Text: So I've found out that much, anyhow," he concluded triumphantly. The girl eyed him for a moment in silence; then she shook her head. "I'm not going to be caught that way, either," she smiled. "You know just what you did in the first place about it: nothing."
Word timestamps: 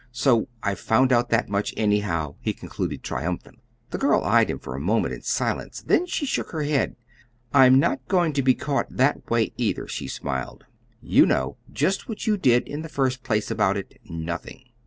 So 0.11 0.47
I've 0.63 0.79
found 0.79 1.13
out 1.13 1.29
that 1.29 1.47
much, 1.47 1.75
anyhow," 1.77 2.33
he 2.39 2.53
concluded 2.53 3.03
triumphantly. 3.03 3.61
The 3.91 3.99
girl 3.99 4.23
eyed 4.23 4.49
him 4.49 4.57
for 4.57 4.73
a 4.73 4.79
moment 4.79 5.13
in 5.13 5.21
silence; 5.21 5.79
then 5.83 6.07
she 6.07 6.25
shook 6.25 6.49
her 6.53 6.63
head. 6.63 6.95
"I'm 7.53 7.77
not 7.79 8.07
going 8.07 8.33
to 8.33 8.41
be 8.41 8.55
caught 8.55 8.87
that 8.89 9.29
way, 9.29 9.53
either," 9.57 9.87
she 9.87 10.07
smiled. 10.07 10.65
"You 11.03 11.27
know 11.27 11.57
just 11.71 12.09
what 12.09 12.25
you 12.25 12.35
did 12.35 12.67
in 12.67 12.81
the 12.81 12.89
first 12.89 13.21
place 13.21 13.51
about 13.51 13.77
it: 13.77 13.99
nothing." 14.03 14.63